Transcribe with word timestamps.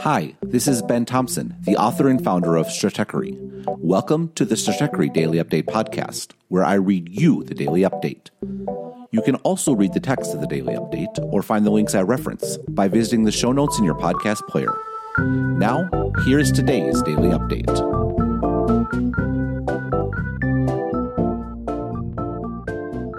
Hi, 0.00 0.34
this 0.42 0.68
is 0.68 0.82
Ben 0.82 1.04
Thompson, 1.04 1.56
the 1.62 1.76
author 1.76 2.08
and 2.08 2.22
founder 2.22 2.56
of 2.56 2.66
Stratechery. 2.66 3.36
Welcome 3.78 4.30
to 4.34 4.44
the 4.44 4.54
Stratechery 4.54 5.12
Daily 5.12 5.38
Update 5.38 5.64
podcast, 5.64 6.32
where 6.48 6.64
I 6.64 6.74
read 6.74 7.08
you 7.08 7.42
the 7.42 7.54
daily 7.54 7.80
update. 7.80 8.30
You 9.10 9.22
can 9.22 9.36
also 9.36 9.74
read 9.74 9.92
the 9.92 10.00
text 10.00 10.34
of 10.34 10.40
the 10.40 10.46
daily 10.46 10.74
update 10.74 11.18
or 11.32 11.42
find 11.42 11.66
the 11.66 11.70
links 11.70 11.94
I 11.94 12.02
reference 12.02 12.58
by 12.68 12.88
visiting 12.88 13.24
the 13.24 13.32
show 13.32 13.52
notes 13.52 13.78
in 13.78 13.84
your 13.84 13.96
podcast 13.96 14.46
player. 14.48 14.72
Now, 15.18 15.88
here's 16.24 16.52
today's 16.52 17.02
daily 17.02 17.30
update. 17.30 17.66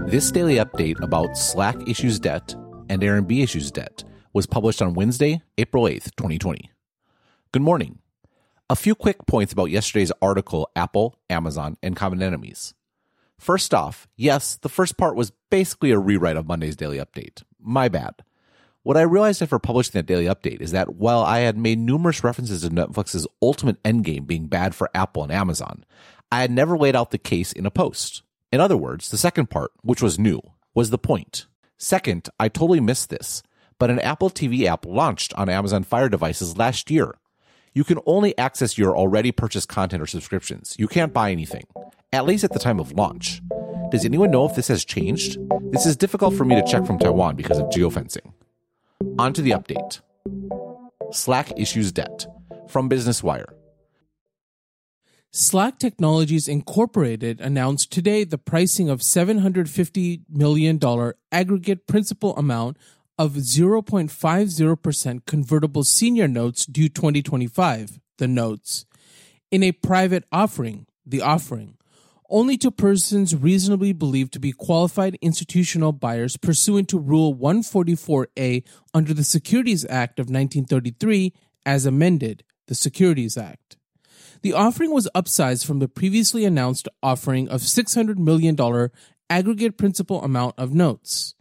This 0.10 0.32
daily 0.32 0.56
update 0.56 1.02
about 1.02 1.38
Slack 1.38 1.76
issues 1.88 2.20
debt 2.20 2.56
and 2.90 3.02
Airbnb 3.02 3.44
issues 3.44 3.72
debt 3.72 4.04
was 4.38 4.46
published 4.46 4.84
on 4.84 4.94
Wednesday, 4.94 5.42
April 5.58 5.86
8th, 5.86 6.16
2020. 6.16 6.70
Good 7.52 7.62
morning. 7.64 7.98
A 8.70 8.76
few 8.76 8.94
quick 8.94 9.26
points 9.26 9.52
about 9.52 9.72
yesterday's 9.72 10.12
article 10.22 10.70
Apple, 10.76 11.18
Amazon, 11.28 11.76
and 11.82 11.96
Common 11.96 12.22
Enemies. 12.22 12.76
First 13.40 13.74
off, 13.74 14.08
yes, 14.16 14.56
the 14.58 14.70
first 14.70 14.96
part 14.96 15.16
was 15.16 15.32
basically 15.50 15.90
a 15.90 15.98
rewrite 15.98 16.38
of 16.38 16.46
Monday's 16.46 16.76
daily 16.76 17.00
update. 17.00 17.42
My 17.60 17.90
bad. 17.90 18.14
What 18.84 18.96
I 18.96 19.02
realized 19.02 19.42
after 19.42 19.58
publishing 19.58 19.94
that 19.94 20.06
daily 20.06 20.26
update 20.26 20.62
is 20.62 20.70
that 20.70 20.94
while 20.94 21.24
I 21.24 21.40
had 21.40 21.58
made 21.58 21.80
numerous 21.80 22.24
references 22.24 22.62
to 22.62 22.70
Netflix's 22.70 23.26
ultimate 23.42 23.82
endgame 23.82 24.28
being 24.28 24.46
bad 24.46 24.76
for 24.76 24.92
Apple 24.94 25.24
and 25.24 25.32
Amazon, 25.32 25.84
I 26.32 26.42
had 26.42 26.52
never 26.52 26.78
laid 26.78 26.96
out 26.96 27.10
the 27.10 27.18
case 27.18 27.52
in 27.52 27.66
a 27.66 27.72
post. 27.72 28.22
In 28.52 28.62
other 28.62 28.78
words, 28.78 29.10
the 29.10 29.18
second 29.18 29.50
part, 29.50 29.72
which 29.82 30.04
was 30.04 30.20
new, 30.20 30.44
was 30.76 30.92
the 30.92 31.00
point. 31.00 31.48
Second, 31.80 32.30
I 32.40 32.50
totally 32.50 32.80
missed 32.80 33.10
this, 33.10 33.42
but 33.80 33.90
an 33.90 34.00
Apple 34.00 34.30
TV 34.30 34.66
app 34.66 34.86
launched 34.86 35.34
on 35.36 35.50
Amazon 35.50 35.84
Fire 35.84 36.10
devices 36.10 36.58
last 36.58 36.90
year. 36.90 37.16
You 37.74 37.84
can 37.84 38.00
only 38.06 38.38
access 38.38 38.78
your 38.78 38.98
already 38.98 39.32
purchased 39.32 39.70
content 39.70 40.02
or 40.02 40.08
subscriptions. 40.08 40.76
You 40.80 40.88
can't 40.88 41.14
buy 41.14 41.32
anything, 41.32 41.68
at 42.12 42.26
least 42.26 42.44
at 42.44 42.54
the 42.54 42.60
time 42.60 42.80
of 42.80 42.92
launch. 42.94 43.42
Does 43.92 44.04
anyone 44.04 44.32
know 44.32 44.46
if 44.46 44.56
this 44.56 44.68
has 44.68 44.84
changed? 44.84 45.38
This 45.72 45.86
is 45.86 45.96
difficult 45.96 46.34
for 46.34 46.44
me 46.44 46.56
to 46.56 46.68
check 46.68 46.86
from 46.86 46.98
Taiwan 47.00 47.36
because 47.36 47.60
of 47.60 47.68
geofencing. 47.70 48.34
On 49.20 49.32
to 49.34 49.42
the 49.42 49.52
update. 49.52 50.02
Slack 51.12 51.52
issues 51.58 51.92
debt 51.92 52.26
from 52.68 52.90
Business 52.90 53.24
Wire. 53.24 53.54
Slack 55.32 55.78
Technologies 55.78 56.48
Incorporated 56.48 57.40
announced 57.42 57.92
today 57.92 58.24
the 58.24 58.38
pricing 58.38 58.90
of 58.90 59.02
$750 59.02 60.22
million 60.30 60.80
aggregate 61.32 61.86
principal 61.86 62.36
amount 62.38 62.78
of 63.18 63.34
0.50% 63.34 65.26
convertible 65.26 65.84
senior 65.84 66.28
notes 66.28 66.66
due 66.66 66.90
2025, 66.90 68.00
the 68.18 68.28
notes, 68.28 68.86
in 69.50 69.64
a 69.64 69.72
private 69.72 70.24
offering, 70.32 70.86
the 71.06 71.22
offering, 71.22 71.78
only 72.30 72.58
to 72.58 72.70
persons 72.70 73.36
reasonably 73.36 73.94
believed 73.94 74.34
to 74.34 74.40
be 74.40 74.52
qualified 74.52 75.18
institutional 75.22 75.94
buyers 75.94 76.38
pursuant 76.38 76.90
to 76.90 77.00
Rule 77.00 77.34
144A 77.36 78.64
under 78.94 79.14
the 79.14 79.24
Securities 79.24 79.86
Act 79.86 80.20
of 80.20 80.26
1933 80.26 81.34
as 81.66 81.86
amended, 81.86 82.44
the 82.68 82.76
Securities 82.76 83.38
Act. 83.38 83.78
The 84.42 84.54
offering 84.54 84.94
was 84.94 85.10
upsized 85.16 85.66
from 85.66 85.80
the 85.80 85.88
previously 85.88 86.46
announced 86.46 86.88
offering 87.02 87.48
of 87.50 87.62
$600 87.62 88.18
million 88.18 88.56
aggregate 89.30 89.78
principal 89.78 90.22
amount 90.24 90.56
of 90.58 90.74
notes. 90.74 91.34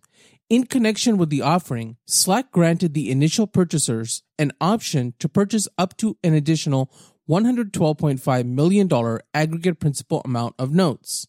In 0.48 0.64
connection 0.66 1.16
with 1.16 1.28
the 1.28 1.42
offering, 1.42 1.96
Slack 2.06 2.52
granted 2.52 2.94
the 2.94 3.10
initial 3.10 3.48
purchasers 3.48 4.22
an 4.38 4.52
option 4.60 5.14
to 5.18 5.28
purchase 5.28 5.66
up 5.76 5.96
to 5.96 6.18
an 6.22 6.34
additional 6.34 6.88
$112.5 7.28 8.46
million 8.46 9.18
aggregate 9.34 9.80
principal 9.80 10.22
amount 10.24 10.54
of 10.56 10.72
notes. 10.72 11.26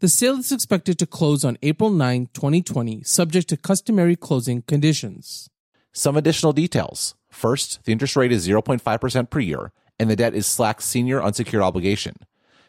The 0.00 0.08
sale 0.08 0.38
is 0.38 0.50
expected 0.50 0.98
to 0.98 1.06
close 1.06 1.44
on 1.44 1.56
April 1.62 1.90
9, 1.90 2.30
2020, 2.34 3.04
subject 3.04 3.48
to 3.50 3.56
customary 3.56 4.16
closing 4.16 4.62
conditions. 4.62 5.48
Some 5.92 6.16
additional 6.16 6.52
details. 6.52 7.14
First, 7.30 7.84
the 7.84 7.92
interest 7.92 8.16
rate 8.16 8.32
is 8.32 8.48
0.5% 8.48 9.30
per 9.30 9.38
year, 9.38 9.70
and 10.00 10.10
the 10.10 10.16
debt 10.16 10.34
is 10.34 10.48
Slack's 10.48 10.84
senior 10.84 11.22
unsecured 11.22 11.62
obligation. 11.62 12.16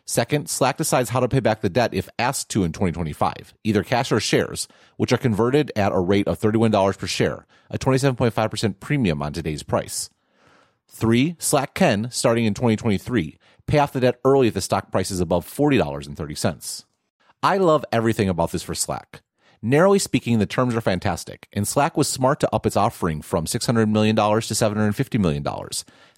Second, 0.09 0.49
Slack 0.49 0.77
decides 0.77 1.11
how 1.11 1.19
to 1.19 1.27
pay 1.27 1.39
back 1.39 1.61
the 1.61 1.69
debt 1.69 1.93
if 1.93 2.09
asked 2.17 2.49
to 2.49 2.63
in 2.63 2.71
2025, 2.71 3.53
either 3.63 3.83
cash 3.83 4.11
or 4.11 4.19
shares, 4.19 4.67
which 4.97 5.13
are 5.13 5.19
converted 5.19 5.71
at 5.75 5.91
a 5.91 5.99
rate 5.99 6.27
of 6.27 6.39
$31 6.39 6.97
per 6.97 7.05
share, 7.05 7.45
a 7.69 7.77
27.5% 7.77 8.79
premium 8.79 9.21
on 9.21 9.33
today's 9.33 9.61
price. 9.61 10.09
Three, 10.87 11.35
Slack 11.37 11.75
can, 11.75 12.09
starting 12.09 12.45
in 12.45 12.55
2023, 12.55 13.37
pay 13.67 13.77
off 13.77 13.93
the 13.93 13.99
debt 13.99 14.19
early 14.25 14.47
if 14.47 14.55
the 14.55 14.61
stock 14.61 14.91
price 14.91 15.11
is 15.11 15.19
above 15.19 15.45
$40.30. 15.45 16.85
I 17.43 17.57
love 17.57 17.85
everything 17.91 18.29
about 18.29 18.51
this 18.51 18.63
for 18.63 18.73
Slack. 18.73 19.21
Narrowly 19.61 19.99
speaking, 19.99 20.39
the 20.39 20.47
terms 20.47 20.73
are 20.73 20.81
fantastic, 20.81 21.47
and 21.53 21.67
Slack 21.67 21.95
was 21.95 22.07
smart 22.07 22.39
to 22.39 22.49
up 22.51 22.65
its 22.65 22.75
offering 22.75 23.21
from 23.21 23.45
$600 23.45 23.87
million 23.87 24.15
to 24.15 24.21
$750 24.23 25.19
million. 25.19 25.43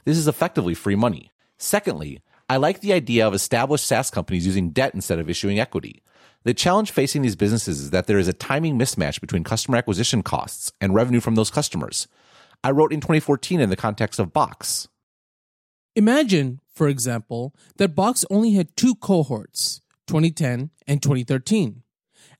This 0.06 0.18
is 0.18 0.30
effectively 0.30 0.76
free 0.76 0.96
money. 0.96 1.30
Secondly, 1.58 2.22
I 2.52 2.58
like 2.58 2.82
the 2.82 2.92
idea 2.92 3.26
of 3.26 3.34
established 3.34 3.88
SaaS 3.88 4.10
companies 4.10 4.46
using 4.46 4.72
debt 4.72 4.94
instead 4.94 5.20
of 5.20 5.30
issuing 5.30 5.58
equity. 5.58 6.04
The 6.44 6.54
challenge 6.54 6.92
facing 6.92 7.22
these 7.22 7.38
businesses 7.38 7.80
is 7.80 7.92
that 7.92 8.08
there 8.08 8.20
is 8.20 8.28
a 8.28 8.34
timing 8.34 8.78
mismatch 8.78 9.22
between 9.22 9.46
customer 9.46 9.78
acquisition 9.78 10.22
costs 10.22 10.74
and 10.82 10.94
revenue 10.94 11.22
from 11.22 11.36
those 11.36 11.50
customers. 11.50 12.10
I 12.62 12.72
wrote 12.72 12.92
in 12.92 13.00
2014 13.00 13.62
in 13.62 13.70
the 13.70 13.78
context 13.78 14.20
of 14.20 14.34
Box. 14.34 14.90
Imagine, 15.96 16.60
for 16.74 16.90
example, 16.90 17.56
that 17.78 17.96
Box 17.96 18.26
only 18.30 18.52
had 18.52 18.76
two 18.76 18.96
cohorts, 18.96 19.80
2010 20.08 20.72
and 20.86 21.02
2013. 21.02 21.84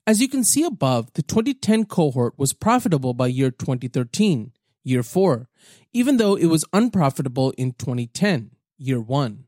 As 0.06 0.20
you 0.20 0.28
can 0.28 0.44
see 0.44 0.66
above, 0.66 1.14
the 1.14 1.22
2010 1.22 1.86
cohort 1.86 2.34
was 2.38 2.52
profitable 2.52 3.14
by 3.14 3.28
year 3.28 3.50
2013, 3.50 4.52
year 4.84 5.04
4, 5.04 5.48
even 5.94 6.18
though 6.18 6.36
it 6.36 6.48
was 6.48 6.66
unprofitable 6.74 7.52
in 7.52 7.72
2010, 7.72 8.52
year 8.78 9.00
1. 9.00 9.46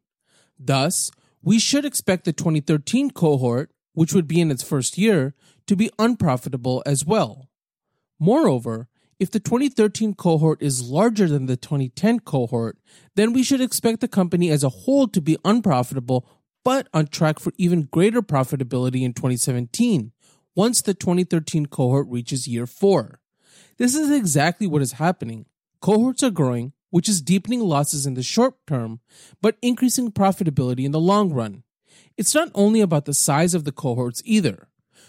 Thus, 0.65 1.11
we 1.41 1.59
should 1.59 1.85
expect 1.85 2.25
the 2.25 2.33
2013 2.33 3.11
cohort, 3.11 3.71
which 3.93 4.13
would 4.13 4.27
be 4.27 4.39
in 4.39 4.51
its 4.51 4.63
first 4.63 4.97
year, 4.97 5.35
to 5.67 5.75
be 5.75 5.91
unprofitable 5.99 6.81
as 6.85 7.05
well. 7.05 7.49
Moreover, 8.19 8.87
if 9.19 9.29
the 9.29 9.39
2013 9.39 10.15
cohort 10.15 10.61
is 10.61 10.89
larger 10.89 11.27
than 11.27 11.45
the 11.45 11.57
2010 11.57 12.21
cohort, 12.21 12.77
then 13.15 13.33
we 13.33 13.43
should 13.43 13.61
expect 13.61 14.01
the 14.01 14.07
company 14.07 14.49
as 14.49 14.63
a 14.63 14.69
whole 14.69 15.07
to 15.07 15.21
be 15.21 15.37
unprofitable 15.45 16.27
but 16.63 16.87
on 16.93 17.07
track 17.07 17.39
for 17.39 17.51
even 17.57 17.83
greater 17.83 18.21
profitability 18.21 19.03
in 19.03 19.13
2017 19.13 20.13
once 20.55 20.81
the 20.81 20.93
2013 20.93 21.65
cohort 21.65 22.07
reaches 22.09 22.47
year 22.47 22.65
4. 22.65 23.19
This 23.77 23.95
is 23.95 24.09
exactly 24.11 24.67
what 24.67 24.81
is 24.81 24.93
happening. 24.93 25.45
Cohorts 25.81 26.23
are 26.23 26.31
growing, 26.31 26.73
which 26.93 27.09
is 27.09 27.23
deepening 27.23 27.59
losses 27.59 28.05
in 28.05 28.13
the 28.13 28.21
short 28.21 28.53
term, 28.67 28.99
but 29.41 29.57
increasing 29.63 30.11
profitability 30.11 30.85
in 30.85 30.91
the 30.91 30.99
long 30.99 31.33
run. 31.33 31.63
It's 32.17 32.35
not 32.35 32.51
only 32.53 32.81
about 32.81 33.05
the 33.05 33.15
size 33.15 33.55
of 33.55 33.63
the 33.63 33.71
cohorts 33.71 34.21
either. 34.25 34.67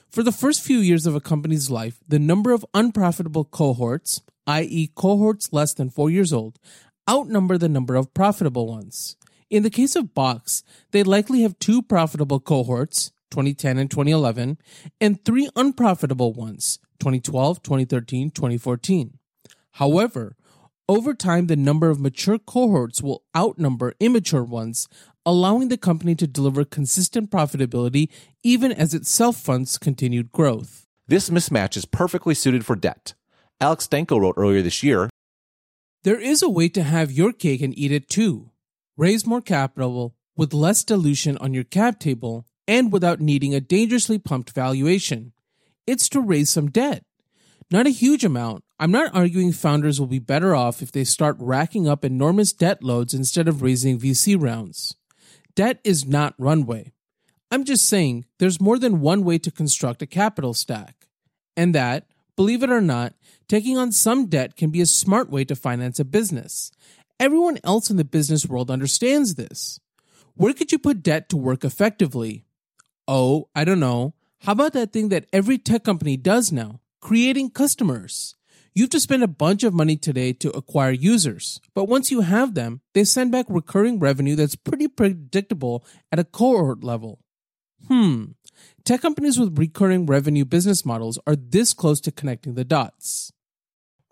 For 0.09 0.23
the 0.23 0.33
first 0.33 0.63
few 0.63 0.79
years 0.79 1.05
of 1.05 1.15
a 1.15 1.21
company's 1.21 1.71
life, 1.71 1.99
the 2.09 2.19
number 2.19 2.53
of 2.53 2.65
unprofitable 2.73 3.45
cohorts, 3.45 4.23
i.e., 4.47 4.93
cohorts 4.95 5.53
less 5.53 5.75
than 5.75 5.91
four 5.91 6.09
years 6.09 6.33
old, 6.33 6.59
outnumber 7.07 7.59
the 7.59 7.69
number 7.69 7.97
of 7.97 8.15
profitable 8.15 8.67
ones. 8.67 9.17
In 9.51 9.63
the 9.63 9.69
case 9.69 9.95
of 9.95 10.15
Box, 10.15 10.65
they 10.93 11.03
likely 11.03 11.43
have 11.43 11.59
two 11.59 11.83
profitable 11.83 12.41
cohorts, 12.41 13.13
2010 13.31 13.77
and 13.77 13.91
2011, 13.91 14.57
and 15.03 15.23
three 15.23 15.51
unprofitable 15.55 16.33
ones, 16.33 16.79
2012, 17.01 17.63
2013, 17.63 18.31
2014. 18.31 19.19
However, 19.73 20.35
over 20.89 21.15
time, 21.15 21.47
the 21.47 21.57
number 21.57 21.89
of 21.89 22.01
mature 22.01 22.39
cohorts 22.39 23.03
will 23.03 23.25
outnumber 23.37 23.95
immature 24.01 24.45
ones, 24.45 24.89
allowing 25.25 25.69
the 25.69 25.79
company 25.79 26.15
to 26.15 26.27
deliver 26.27 26.65
consistent 26.65 27.31
profitability 27.31 28.09
even 28.43 28.71
as 28.71 28.93
it 28.93 29.07
self 29.07 29.37
funds 29.37 29.79
continued 29.79 30.31
growth. 30.33 30.87
This 31.07 31.31
mismatch 31.31 31.77
is 31.77 31.85
perfectly 31.85 32.35
suited 32.35 32.67
for 32.67 32.77
debt. 32.77 33.15
Alex 33.61 33.87
Danco 33.87 34.21
wrote 34.21 34.35
earlier 34.37 34.63
this 34.63 34.83
year 34.83 35.09
There 36.03 36.21
is 36.21 36.43
a 36.43 36.51
way 36.51 36.69
to 36.71 36.83
have 36.83 37.13
your 37.13 37.33
cake 37.33 37.63
and 37.63 37.77
eat 37.79 37.93
it 37.93 38.09
too. 38.09 38.51
Raise 38.97 39.27
more 39.27 39.41
capital 39.41 40.15
with 40.37 40.53
less 40.53 40.85
dilution 40.85 41.39
on 41.39 41.55
your 41.55 41.65
cap 41.65 41.99
table 41.99 42.47
and 42.69 42.93
without 42.93 43.21
needing 43.21 43.55
a 43.55 43.61
dangerously 43.61 44.19
pumped 44.19 44.51
valuation. 44.51 45.33
It's 45.87 46.09
to 46.11 46.21
raise 46.21 46.51
some 46.51 46.71
debt. 46.71 47.05
Not 47.71 47.87
a 47.87 47.91
huge 47.91 48.25
amount. 48.25 48.65
I'm 48.79 48.91
not 48.91 49.15
arguing 49.15 49.53
founders 49.53 49.99
will 49.99 50.07
be 50.07 50.19
better 50.19 50.55
off 50.55 50.83
if 50.83 50.93
they 50.93 51.05
start 51.05 51.37
racking 51.39 51.89
up 51.89 52.05
enormous 52.05 52.53
debt 52.53 52.83
loads 52.83 53.15
instead 53.15 53.49
of 53.49 53.63
raising 53.63 53.99
VC 53.99 54.41
rounds. 54.41 54.97
Debt 55.55 55.81
is 55.85 56.07
not 56.07 56.35
runway. 56.39 56.93
I'm 57.51 57.65
just 57.65 57.89
saying 57.89 58.25
there's 58.39 58.61
more 58.61 58.79
than 58.79 59.01
one 59.01 59.23
way 59.25 59.39
to 59.39 59.51
construct 59.51 60.03
a 60.03 60.07
capital 60.07 60.55
stack. 60.55 61.07
And 61.57 61.75
that, 61.75 62.09
believe 62.37 62.63
it 62.63 62.71
or 62.71 62.81
not, 62.81 63.15
taking 63.49 63.79
on 63.79 63.93
some 63.93 64.27
debt 64.27 64.57
can 64.57 64.71
be 64.71 64.81
a 64.81 64.87
smart 64.87 65.31
way 65.31 65.45
to 65.45 65.55
finance 65.55 66.01
a 66.01 66.05
business. 66.05 66.73
Everyone 67.21 67.59
else 67.63 67.91
in 67.91 67.97
the 67.97 68.05
business 68.05 68.45
world 68.45 68.71
understands 68.71 69.37
this. 69.37 69.79
Where 70.35 70.53
could 70.53 70.73
you 70.73 70.79
put 70.81 71.03
debt 71.03 71.29
to 71.29 71.37
work 71.37 71.65
effectively? 71.65 72.45
Oh, 73.07 73.49
I 73.55 73.65
don't 73.65 73.81
know. 73.81 74.15
How 74.41 74.53
about 74.53 74.73
that 74.73 74.93
thing 74.93 75.11
that 75.11 75.27
every 75.33 75.59
tech 75.59 75.85
company 75.85 76.17
does 76.17 76.51
now? 76.51 76.81
Creating 77.05 77.51
customers. 77.51 78.35
You 78.75 78.85
have 78.85 78.91
to 78.93 78.99
spend 78.99 79.23
a 79.23 79.29
bunch 79.29 79.63
of 79.63 79.75
money 79.75 79.95
today 79.95 80.33
to 80.33 80.49
acquire 80.57 80.91
users, 80.91 81.61
but 81.75 81.85
once 81.85 82.11
you 82.11 82.23
have 82.23 82.55
them, 82.55 82.81
they 82.95 83.05
send 83.05 83.31
back 83.31 83.45
recurring 83.51 83.99
revenue 83.99 84.35
that's 84.37 84.57
pretty 84.57 84.89
predictable 84.89 85.85
at 86.11 86.19
a 86.19 86.25
cohort 86.25 86.83
level. 86.83 87.21
Hmm. 87.89 88.29
Tech 88.87 89.03
companies 89.03 89.39
with 89.39 89.59
recurring 89.59 90.07
revenue 90.07 90.47
business 90.47 90.87
models 90.87 91.19
are 91.27 91.37
this 91.37 91.75
close 91.75 92.01
to 92.01 92.11
connecting 92.11 92.55
the 92.55 92.65
dots. 92.65 93.31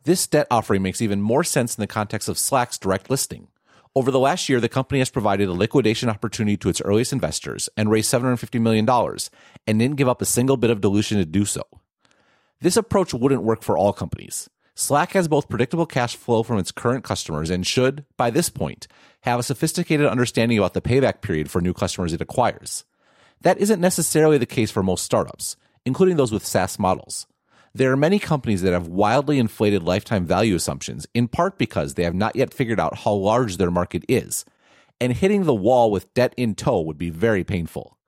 This 0.04 0.26
debt 0.26 0.46
offering 0.50 0.82
makes 0.82 1.00
even 1.00 1.22
more 1.22 1.44
sense 1.44 1.74
in 1.74 1.80
the 1.80 1.86
context 1.86 2.28
of 2.28 2.36
Slack's 2.36 2.76
direct 2.76 3.08
listing. 3.08 3.48
Over 3.94 4.10
the 4.10 4.18
last 4.18 4.50
year, 4.50 4.60
the 4.60 4.68
company 4.68 4.98
has 4.98 5.08
provided 5.08 5.48
a 5.48 5.54
liquidation 5.54 6.10
opportunity 6.10 6.58
to 6.58 6.68
its 6.68 6.82
earliest 6.82 7.14
investors 7.14 7.70
and 7.74 7.90
raised 7.90 8.12
$750 8.12 8.60
million 8.60 8.86
and 9.66 9.78
didn't 9.78 9.96
give 9.96 10.10
up 10.10 10.20
a 10.20 10.26
single 10.26 10.58
bit 10.58 10.68
of 10.68 10.82
dilution 10.82 11.16
to 11.16 11.24
do 11.24 11.46
so. 11.46 11.62
This 12.62 12.76
approach 12.76 13.12
wouldn't 13.12 13.42
work 13.42 13.60
for 13.62 13.76
all 13.76 13.92
companies. 13.92 14.48
Slack 14.76 15.14
has 15.14 15.26
both 15.26 15.48
predictable 15.48 15.84
cash 15.84 16.14
flow 16.14 16.44
from 16.44 16.58
its 16.58 16.70
current 16.70 17.02
customers 17.02 17.50
and 17.50 17.66
should, 17.66 18.04
by 18.16 18.30
this 18.30 18.50
point, 18.50 18.86
have 19.22 19.40
a 19.40 19.42
sophisticated 19.42 20.06
understanding 20.06 20.58
about 20.58 20.72
the 20.72 20.80
payback 20.80 21.22
period 21.22 21.50
for 21.50 21.60
new 21.60 21.74
customers 21.74 22.12
it 22.12 22.20
acquires. 22.20 22.84
That 23.40 23.58
isn't 23.58 23.80
necessarily 23.80 24.38
the 24.38 24.46
case 24.46 24.70
for 24.70 24.84
most 24.84 25.04
startups, 25.04 25.56
including 25.84 26.16
those 26.16 26.30
with 26.30 26.46
SaaS 26.46 26.78
models. 26.78 27.26
There 27.74 27.90
are 27.90 27.96
many 27.96 28.20
companies 28.20 28.62
that 28.62 28.72
have 28.72 28.86
wildly 28.86 29.40
inflated 29.40 29.82
lifetime 29.82 30.24
value 30.24 30.54
assumptions, 30.54 31.04
in 31.14 31.26
part 31.26 31.58
because 31.58 31.94
they 31.94 32.04
have 32.04 32.14
not 32.14 32.36
yet 32.36 32.54
figured 32.54 32.78
out 32.78 32.98
how 32.98 33.14
large 33.14 33.56
their 33.56 33.72
market 33.72 34.04
is, 34.08 34.44
and 35.00 35.12
hitting 35.12 35.46
the 35.46 35.54
wall 35.54 35.90
with 35.90 36.14
debt 36.14 36.32
in 36.36 36.54
tow 36.54 36.80
would 36.80 36.98
be 36.98 37.10
very 37.10 37.42
painful. 37.42 37.98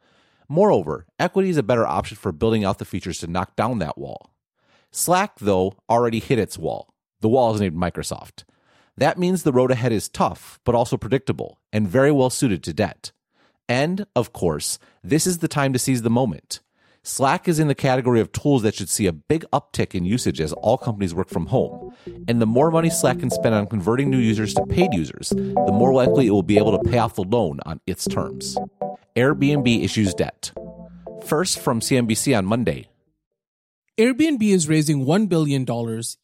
Moreover, 0.49 1.07
equity 1.19 1.49
is 1.49 1.57
a 1.57 1.65
better 1.65 1.85
option 1.85 2.17
for 2.17 2.31
building 2.31 2.65
out 2.65 2.79
the 2.79 2.85
features 2.85 3.19
to 3.19 3.27
knock 3.27 3.57
down 3.57 3.81
that 3.81 3.99
wall. 3.99 4.31
Slack, 4.97 5.41
though, 5.41 5.75
already 5.91 6.21
hit 6.21 6.39
its 6.39 6.57
wall. 6.57 6.95
The 7.21 7.29
wall 7.29 7.53
is 7.53 7.61
named 7.61 7.77
Microsoft. 7.77 8.45
That 8.97 9.19
means 9.19 9.43
the 9.43 9.53
road 9.53 9.73
ahead 9.73 9.91
is 9.91 10.09
tough, 10.09 10.61
but 10.65 10.77
also 10.77 10.97
predictable, 10.97 11.59
and 11.73 11.89
very 11.89 12.13
well 12.13 12.31
suited 12.31 12.63
to 12.63 12.73
debt. 12.73 13.11
And, 13.69 14.07
of 14.15 14.33
course, 14.33 14.79
this 15.03 15.27
is 15.27 15.39
the 15.39 15.49
time 15.49 15.73
to 15.73 15.81
seize 15.81 16.03
the 16.03 16.11
moment. 16.11 16.61
Slack 17.03 17.49
is 17.49 17.59
in 17.59 17.67
the 17.67 17.75
category 17.75 18.21
of 18.21 18.31
tools 18.31 18.63
that 18.63 18.77
should 18.77 18.89
see 18.89 19.09
a 19.09 19.13
big 19.13 19.45
uptick 19.53 19.97
in 19.97 20.05
usage 20.05 20.41
as 20.41 20.53
all 20.53 20.79
companies 20.79 21.13
work 21.13 21.29
from 21.29 21.47
home. 21.47 21.93
And 22.29 22.41
the 22.41 22.47
more 22.47 22.71
money 22.71 22.89
Slack 22.89 23.19
can 23.19 23.31
spend 23.31 23.53
on 23.53 23.67
converting 23.67 24.11
new 24.11 24.19
users 24.19 24.55
to 24.55 24.65
paid 24.67 24.95
users, 24.95 25.31
the 25.31 25.73
more 25.73 25.93
likely 25.93 26.29
it 26.29 26.31
will 26.31 26.45
be 26.45 26.57
able 26.57 26.79
to 26.79 26.89
pay 26.89 26.99
off 26.99 27.17
the 27.17 27.25
loan 27.25 27.59
on 27.67 27.81
its 27.89 28.07
terms. 28.07 28.57
Airbnb 29.17 29.83
issues 29.83 30.15
debt. 30.15 30.53
First, 31.27 31.59
from 31.59 31.81
CNBC 31.81 32.39
on 32.39 32.47
Monday. 32.47 32.87
Airbnb 33.97 34.43
is 34.43 34.69
raising 34.69 35.07
$1 35.07 35.29
billion 35.29 35.65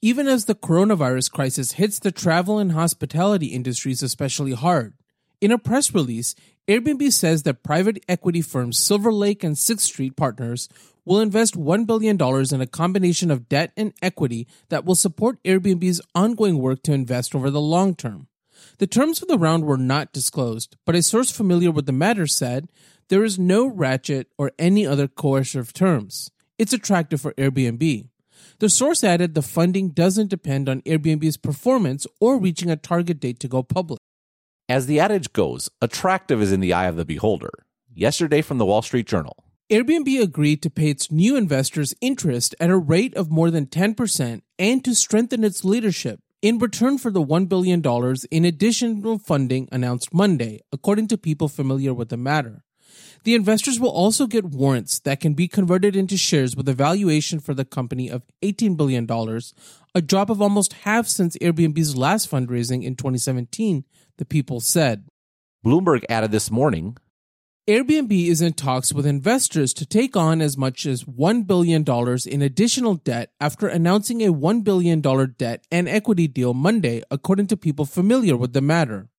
even 0.03 0.27
as 0.27 0.47
the 0.47 0.57
coronavirus 0.57 1.31
crisis 1.31 1.73
hits 1.73 2.01
the 2.01 2.11
travel 2.11 2.59
and 2.59 2.73
hospitality 2.73 3.47
industries 3.47 4.03
especially 4.03 4.55
hard. 4.55 4.95
In 5.41 5.53
a 5.53 5.59
press 5.59 5.95
release, 5.95 6.35
Airbnb 6.67 7.13
says 7.13 7.45
that 7.45 7.63
private 7.63 8.03
equity 8.09 8.43
firms 8.43 8.77
Silver 8.77 9.13
Lake 9.13 9.45
and 9.45 9.57
Sixth 9.57 9.87
Street 9.87 10.17
Partners 10.17 10.69
will 11.05 11.21
invest 11.21 11.55
$1 11.55 11.87
billion 11.87 12.17
in 12.53 12.61
a 12.61 12.67
combination 12.67 13.31
of 13.31 13.49
debt 13.49 13.71
and 13.77 13.93
equity 14.03 14.49
that 14.69 14.85
will 14.85 14.97
support 14.97 15.41
Airbnb's 15.45 16.01
ongoing 16.13 16.59
work 16.59 16.83
to 16.83 16.93
invest 16.93 17.37
over 17.37 17.51
the 17.51 17.61
long 17.61 17.95
term. 17.95 18.27
The 18.79 18.89
terms 18.89 19.23
of 19.23 19.29
the 19.29 19.39
round 19.39 19.65
were 19.65 19.79
not 19.79 20.13
disclosed, 20.13 20.77
but 20.85 20.97
a 20.97 21.05
source 21.05 21.31
familiar 21.31 21.71
with 21.71 21.87
the 21.87 21.93
matter 21.93 22.27
said 22.27 22.69
there 23.11 23.23
is 23.23 23.39
no 23.39 23.65
ratchet 23.65 24.27
or 24.37 24.51
any 24.59 24.85
other 24.85 25.07
coercive 25.07 25.73
terms. 25.73 26.33
It's 26.61 26.75
attractive 26.75 27.23
for 27.23 27.33
Airbnb. 27.39 28.11
The 28.59 28.69
source 28.69 29.03
added 29.03 29.33
the 29.35 29.41
funding 29.41 29.93
doesn't 29.93 30.29
depend 30.29 30.69
on 30.69 30.83
Airbnb's 30.83 31.39
performance 31.39 32.07
or 32.21 32.39
reaching 32.39 32.71
a 32.71 32.77
target 32.77 33.19
date 33.19 33.41
to 33.41 33.49
go 33.49 33.63
public. 33.63 33.99
As 34.69 34.85
the 34.85 35.01
adage 35.01 35.33
goes, 35.33 35.71
attractive 35.81 36.43
is 36.43 36.53
in 36.53 36.61
the 36.61 36.75
eye 36.75 36.85
of 36.85 36.97
the 36.97 37.07
beholder. 37.07 37.65
Yesterday 37.95 38.43
from 38.43 38.59
the 38.59 38.67
Wall 38.67 38.83
Street 38.83 39.07
Journal. 39.07 39.43
Airbnb 39.71 40.21
agreed 40.21 40.61
to 40.61 40.69
pay 40.69 40.91
its 40.91 41.11
new 41.11 41.35
investors 41.35 41.95
interest 42.03 42.55
at 42.61 42.69
a 42.69 42.77
rate 42.77 43.15
of 43.15 43.31
more 43.31 43.51
than 43.51 43.65
10% 43.65 44.43
and 44.59 44.85
to 44.85 44.95
strengthen 44.95 45.45
its 45.45 45.65
leadership 45.65 46.21
in 46.43 46.59
return 46.59 46.99
for 46.99 47.11
the 47.11 47.25
$1 47.25 47.49
billion 47.49 47.83
in 48.31 48.45
additional 48.45 49.19
funding 49.19 49.67
announced 49.73 50.13
Monday, 50.13 50.61
according 50.71 51.09
to 51.09 51.17
people 51.17 51.49
familiar 51.49 51.95
with 51.95 52.11
the 52.11 52.19
matter. 52.19 52.65
The 53.25 53.35
investors 53.35 53.79
will 53.79 53.91
also 53.91 54.27
get 54.27 54.45
warrants 54.47 54.99
that 55.01 55.21
can 55.21 55.35
be 55.35 55.47
converted 55.47 55.95
into 55.95 56.17
shares 56.17 56.57
with 56.57 56.69
a 56.69 56.75
valuation 56.75 57.39
for 57.39 57.53
the 57.53 57.65
company 57.65 58.09
of 58.09 58.23
$18 58.43 58.77
billion, 58.77 59.07
a 59.95 60.01
drop 60.01 60.31
of 60.31 60.41
almost 60.41 60.73
half 60.73 61.07
since 61.07 61.37
Airbnb's 61.39 61.97
last 61.97 62.31
fundraising 62.31 62.83
in 62.83 62.97
2017, 62.97 63.85
the 64.17 64.25
people 64.25 64.61
said. 64.61 65.05
Bloomberg 65.65 66.05
added 66.09 66.31
this 66.31 66.51
morning 66.51 66.97
Airbnb 67.69 68.27
is 68.27 68.41
in 68.41 68.55
talks 68.55 68.93
with 68.93 69.05
investors 69.05 69.75
to 69.75 69.85
take 69.85 70.17
on 70.17 70.41
as 70.41 70.57
much 70.57 70.87
as 70.87 71.05
$1 71.05 71.47
billion 71.47 71.85
in 72.27 72.43
additional 72.43 72.95
debt 72.95 73.33
after 73.39 73.69
announcing 73.69 74.23
a 74.23 74.33
$1 74.33 74.65
billion 74.65 75.01
debt 75.37 75.65
and 75.71 75.87
equity 75.87 76.27
deal 76.27 76.55
Monday, 76.55 77.03
according 77.11 77.47
to 77.49 77.57
people 77.59 77.85
familiar 77.85 78.37
with 78.37 78.55
the 78.55 78.63
matter. 78.63 79.10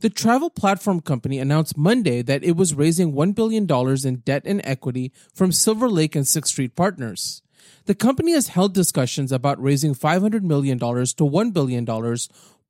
The 0.00 0.10
travel 0.10 0.50
platform 0.50 1.00
company 1.00 1.38
announced 1.38 1.76
Monday 1.76 2.22
that 2.22 2.44
it 2.44 2.56
was 2.56 2.74
raising 2.74 3.12
$1 3.12 3.34
billion 3.34 3.66
in 4.06 4.16
debt 4.20 4.42
and 4.44 4.60
equity 4.64 5.12
from 5.34 5.52
Silver 5.52 5.88
Lake 5.88 6.14
and 6.14 6.26
Sixth 6.26 6.52
Street 6.52 6.76
Partners. 6.76 7.42
The 7.86 7.94
company 7.94 8.32
has 8.32 8.48
held 8.48 8.74
discussions 8.74 9.32
about 9.32 9.62
raising 9.62 9.94
$500 9.94 10.42
million 10.42 10.78
to 10.78 10.84
$1 10.86 11.52
billion 11.52 12.18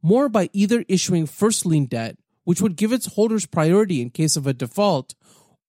more 0.02 0.28
by 0.28 0.50
either 0.52 0.84
issuing 0.88 1.26
first 1.26 1.64
lien 1.64 1.86
debt, 1.86 2.18
which 2.44 2.60
would 2.60 2.76
give 2.76 2.92
its 2.92 3.14
holders 3.14 3.46
priority 3.46 4.02
in 4.02 4.10
case 4.10 4.36
of 4.36 4.46
a 4.46 4.52
default, 4.52 5.14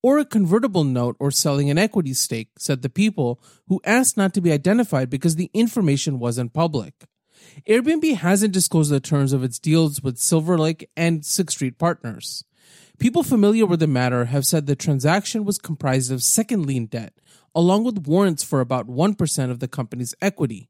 or 0.04 0.20
a 0.20 0.26
convertible 0.26 0.84
note 0.84 1.16
or 1.20 1.32
selling 1.32 1.70
an 1.70 1.78
equity 1.78 2.14
stake, 2.14 2.50
said 2.60 2.82
the 2.82 2.90
people, 2.90 3.40
who 3.68 3.82
asked 3.86 4.18
not 4.18 4.34
to 4.34 4.42
be 4.42 4.52
identified 4.52 5.10
because 5.10 5.36
the 5.36 5.50
information 5.54 6.20
wasn't 6.20 6.54
public. 6.54 7.06
Airbnb 7.68 8.16
hasn't 8.18 8.54
disclosed 8.54 8.92
the 8.92 9.00
terms 9.00 9.34
of 9.34 9.44
its 9.44 9.60
deals 9.60 10.04
with 10.04 10.18
Silver 10.18 10.58
Lake 10.58 10.90
and 10.96 11.26
Sixth 11.26 11.56
Street 11.56 11.78
Partners. 11.78 12.44
People 13.00 13.24
familiar 13.24 13.66
with 13.66 13.80
the 13.80 13.88
matter 13.88 14.26
have 14.26 14.46
said 14.46 14.66
the 14.66 14.76
transaction 14.76 15.46
was 15.46 15.58
comprised 15.58 16.12
of 16.12 16.22
second 16.22 16.66
lien 16.66 16.86
debt, 16.86 17.14
along 17.54 17.84
with 17.84 18.08
warrants 18.08 18.44
for 18.44 18.60
about 18.60 18.88
1% 18.88 19.52
of 19.52 19.60
the 19.60 19.68
company's 19.68 20.16
equity. 20.22 20.70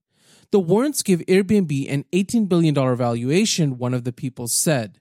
The 0.51 0.59
warrants 0.59 1.03
give 1.03 1.21
Airbnb 1.21 1.91
an 1.91 2.05
$18 2.13 2.48
billion 2.48 2.74
valuation, 2.95 3.77
one 3.77 3.93
of 3.93 4.03
the 4.03 4.13
people 4.13 4.48
said. 4.48 5.00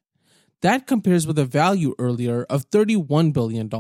That 0.63 0.87
compares 0.87 1.27
with 1.27 1.39
a 1.39 1.45
value 1.45 1.95
earlier 1.99 2.45
of 2.45 2.71
$31 2.71 3.33
billion. 3.33 3.71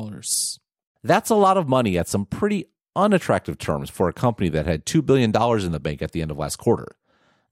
That's 1.02 1.30
a 1.30 1.34
lot 1.34 1.56
of 1.56 1.68
money 1.68 1.96
at 1.96 2.08
some 2.08 2.26
pretty 2.26 2.66
unattractive 2.94 3.58
terms 3.58 3.90
for 3.90 4.08
a 4.08 4.12
company 4.12 4.50
that 4.50 4.66
had 4.66 4.84
$2 4.84 5.04
billion 5.04 5.34
in 5.64 5.72
the 5.72 5.80
bank 5.80 6.02
at 6.02 6.12
the 6.12 6.22
end 6.22 6.30
of 6.30 6.38
last 6.38 6.56
quarter. 6.56 6.96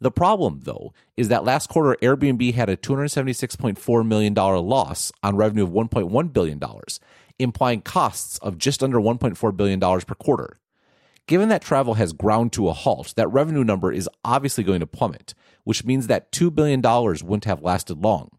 The 0.03 0.11
problem, 0.11 0.63
though, 0.65 0.93
is 1.17 1.29
that 1.29 1.45
last 1.45 1.69
quarter 1.69 1.97
Airbnb 2.03 2.55
had 2.55 2.69
a 2.69 2.77
$276.4 2.77 4.05
million 4.05 4.35
loss 4.35 5.13
on 5.23 5.37
revenue 5.37 5.63
of 5.63 5.71
$1.1 5.71 6.33
billion, 6.33 6.61
implying 7.39 7.83
costs 7.83 8.37
of 8.39 8.59
just 8.59 8.83
under 8.83 8.99
$1.4 8.99 9.57
billion 9.57 9.79
per 9.79 10.15
quarter. 10.17 10.59
Given 11.29 11.51
that 11.51 11.63
travel 11.63 11.95
has 11.95 12.13
ground 12.13 12.53
to 12.55 12.69
a 12.69 12.73
halt, 12.73 13.15
that 13.15 13.29
revenue 13.29 13.63
number 13.63 13.93
is 13.93 14.11
obviously 14.25 14.65
going 14.65 14.81
to 14.81 14.89
plummet, 14.89 15.35
which 15.63 15.85
means 15.85 16.09
that 16.09 16.33
$2 16.33 16.53
billion 16.53 16.83
wouldn't 16.83 17.45
have 17.45 17.63
lasted 17.63 18.03
long. 18.03 18.33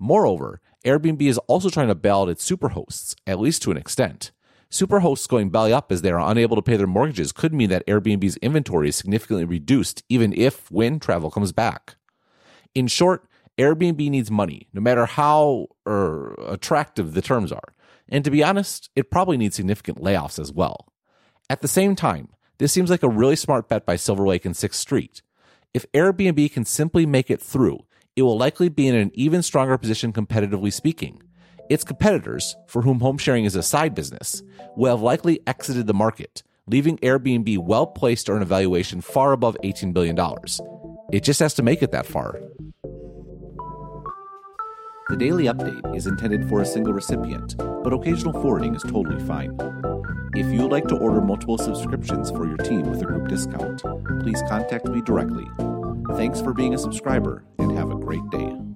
Moreover, 0.00 0.60
Airbnb 0.84 1.22
is 1.22 1.38
also 1.46 1.70
trying 1.70 1.86
to 1.86 1.94
bail 1.94 2.22
out 2.22 2.30
its 2.30 2.50
superhosts, 2.50 3.14
at 3.28 3.38
least 3.38 3.62
to 3.62 3.70
an 3.70 3.76
extent. 3.76 4.32
Superhosts 4.70 5.28
going 5.28 5.50
belly 5.50 5.72
up 5.72 5.90
as 5.90 6.02
they 6.02 6.10
are 6.10 6.30
unable 6.30 6.54
to 6.54 6.62
pay 6.62 6.76
their 6.76 6.86
mortgages 6.86 7.32
could 7.32 7.52
mean 7.52 7.70
that 7.70 7.86
Airbnb's 7.86 8.36
inventory 8.36 8.88
is 8.88 8.96
significantly 8.96 9.44
reduced, 9.44 10.04
even 10.08 10.32
if 10.32 10.70
when 10.70 11.00
travel 11.00 11.30
comes 11.30 11.50
back. 11.50 11.96
In 12.74 12.86
short, 12.86 13.26
Airbnb 13.58 14.08
needs 14.10 14.30
money, 14.30 14.68
no 14.72 14.80
matter 14.80 15.06
how 15.06 15.66
er, 15.86 16.34
attractive 16.46 17.14
the 17.14 17.22
terms 17.22 17.50
are. 17.50 17.74
And 18.08 18.24
to 18.24 18.30
be 18.30 18.44
honest, 18.44 18.90
it 18.94 19.10
probably 19.10 19.36
needs 19.36 19.56
significant 19.56 19.98
layoffs 19.98 20.38
as 20.38 20.52
well. 20.52 20.92
At 21.48 21.62
the 21.62 21.68
same 21.68 21.96
time, 21.96 22.28
this 22.58 22.72
seems 22.72 22.90
like 22.90 23.02
a 23.02 23.08
really 23.08 23.36
smart 23.36 23.68
bet 23.68 23.84
by 23.84 23.96
Silver 23.96 24.26
Lake 24.26 24.44
and 24.44 24.54
6th 24.54 24.74
Street. 24.74 25.22
If 25.74 25.90
Airbnb 25.92 26.52
can 26.52 26.64
simply 26.64 27.06
make 27.06 27.30
it 27.30 27.40
through, 27.40 27.86
it 28.14 28.22
will 28.22 28.38
likely 28.38 28.68
be 28.68 28.86
in 28.86 28.94
an 28.94 29.10
even 29.14 29.42
stronger 29.42 29.76
position 29.78 30.12
competitively 30.12 30.72
speaking. 30.72 31.22
Its 31.70 31.84
competitors, 31.84 32.56
for 32.66 32.82
whom 32.82 32.98
home 32.98 33.16
sharing 33.16 33.44
is 33.44 33.54
a 33.54 33.62
side 33.62 33.94
business, 33.94 34.42
will 34.74 34.96
have 34.96 35.02
likely 35.02 35.40
exited 35.46 35.86
the 35.86 35.94
market, 35.94 36.42
leaving 36.66 36.98
Airbnb 36.98 37.58
well 37.58 37.86
placed 37.86 38.26
to 38.26 38.32
earn 38.32 38.42
a 38.42 38.44
valuation 38.44 39.00
far 39.00 39.30
above 39.32 39.56
$18 39.62 39.94
billion. 39.94 40.18
It 41.12 41.22
just 41.22 41.38
has 41.38 41.54
to 41.54 41.62
make 41.62 41.80
it 41.80 41.92
that 41.92 42.06
far. 42.06 42.40
The 45.10 45.16
daily 45.16 45.44
update 45.44 45.96
is 45.96 46.08
intended 46.08 46.48
for 46.48 46.60
a 46.60 46.66
single 46.66 46.92
recipient, 46.92 47.56
but 47.56 47.92
occasional 47.92 48.32
forwarding 48.32 48.74
is 48.74 48.82
totally 48.82 49.24
fine. 49.24 49.56
If 50.34 50.52
you 50.52 50.62
would 50.62 50.72
like 50.72 50.88
to 50.88 50.96
order 50.96 51.20
multiple 51.20 51.58
subscriptions 51.58 52.32
for 52.32 52.48
your 52.48 52.56
team 52.56 52.82
with 52.82 53.00
a 53.02 53.04
group 53.04 53.28
discount, 53.28 53.82
please 54.22 54.42
contact 54.48 54.86
me 54.86 55.02
directly. 55.02 55.46
Thanks 56.16 56.40
for 56.40 56.52
being 56.52 56.74
a 56.74 56.78
subscriber 56.78 57.44
and 57.60 57.78
have 57.78 57.92
a 57.92 57.96
great 57.96 58.28
day. 58.30 58.69